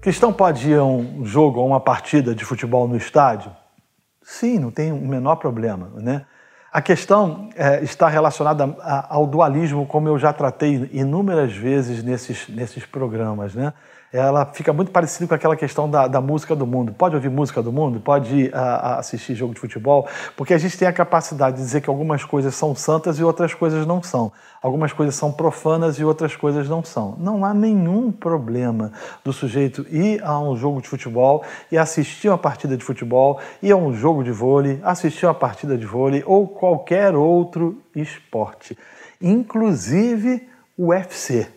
[0.00, 3.54] Cristão pode ir a um jogo, a uma partida de futebol no estádio?
[4.22, 6.24] Sim, não tem o menor problema, né?
[6.72, 8.76] A questão é, está relacionada
[9.08, 13.72] ao dualismo, como eu já tratei inúmeras vezes nesses, nesses programas, né?
[14.12, 16.92] ela fica muito parecida com aquela questão da, da, música do mundo.
[16.92, 18.00] Pode ouvir música do mundo?
[18.00, 20.08] Pode a, a assistir jogo de futebol?
[20.36, 23.54] Porque a gente tem a capacidade de dizer que algumas coisas são santas e outras
[23.54, 24.32] coisas não são.
[24.60, 27.14] Algumas coisas são profanas e outras coisas não são.
[27.18, 28.92] Não há nenhum problema
[29.24, 33.70] do sujeito ir a um jogo de futebol e assistir uma partida de futebol, ir
[33.70, 38.76] a um jogo de vôlei, assistir uma partida de vôlei ou qualquer outro esporte,
[39.18, 40.46] inclusive
[40.76, 41.48] o UFC.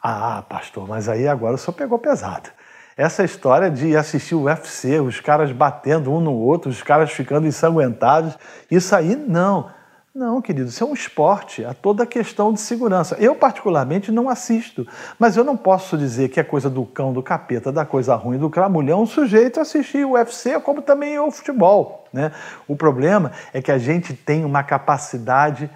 [0.00, 2.48] Ah, pastor, mas aí agora senhor pegou pesado.
[2.96, 7.44] Essa história de assistir o UFC, os caras batendo um no outro, os caras ficando
[7.44, 8.38] ensanguentados,
[8.70, 9.68] isso aí não.
[10.14, 13.16] Não, querido, isso é um esporte, há toda a questão de segurança.
[13.18, 14.86] Eu, particularmente, não assisto,
[15.18, 18.36] mas eu não posso dizer que é coisa do cão, do capeta, da coisa ruim,
[18.36, 22.04] do cramulhão, um sujeito assistir o UFC, como também o futebol.
[22.12, 22.30] Né?
[22.68, 25.70] O problema é que a gente tem uma capacidade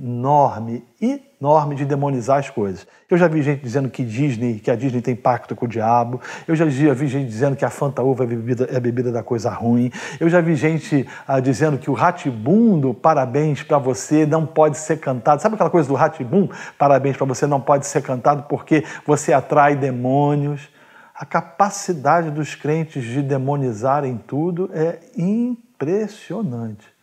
[0.00, 2.86] enorme, enorme de demonizar as coisas.
[3.10, 6.20] Eu já vi gente dizendo que Disney, que a Disney tem pacto com o diabo.
[6.46, 9.50] Eu já vi gente dizendo que a Fanta Uva é bebida, é bebida da coisa
[9.50, 9.90] ruim.
[10.20, 14.98] Eu já vi gente ah, dizendo que o Ratibundo, parabéns para você, não pode ser
[15.00, 15.42] cantado.
[15.42, 19.74] Sabe aquela coisa do Ratibum, parabéns para você, não pode ser cantado porque você atrai
[19.74, 20.68] demônios.
[21.12, 26.97] A capacidade dos crentes de demonizarem tudo é impressionante.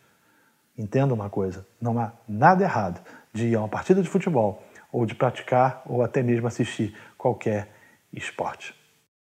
[0.76, 3.00] Entenda uma coisa: não há nada errado
[3.32, 7.68] de ir a uma partida de futebol ou de praticar ou até mesmo assistir qualquer
[8.12, 8.74] esporte.